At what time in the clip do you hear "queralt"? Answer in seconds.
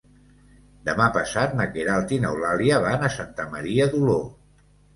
1.75-2.15